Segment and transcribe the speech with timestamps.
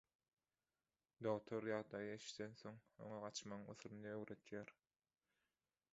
[1.27, 4.77] Dogtor ýagdaýy eşidensoň oňa gaçmagyň usulyny öwredýär.